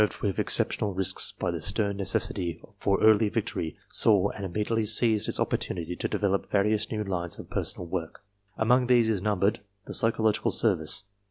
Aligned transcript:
vu 0.01 0.07
viii 0.07 0.13
INTRODUCTION 0.29 0.33
Our 0.33 0.33
War 0.33 0.33
Department, 0.33 0.49
nerved 0.49 0.57
to 0.57 0.93
exceptional 0.93 0.93
risks 0.95 1.31
by 1.37 1.51
the 1.51 1.61
stem 1.61 1.97
necessity 1.97 2.61
for 2.79 3.03
early 3.03 3.29
victory, 3.29 3.77
saw 3.91 4.29
and 4.31 4.43
immediately 4.43 4.85
seized 4.87 5.27
its 5.27 5.39
opportunity 5.39 5.95
to 5.95 6.07
develop 6.07 6.49
various 6.49 6.89
new 6.91 7.03
lines 7.03 7.37
of 7.37 7.51
personnel 7.51 7.85
work. 7.85 8.23
Among 8.57 8.87
these 8.87 9.07
is 9.07 9.21
numbered 9.21 9.59
the 9.85 9.93
psychological 9.93 10.49
service. 10.49 11.03